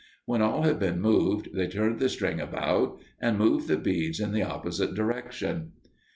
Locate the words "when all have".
0.25-0.79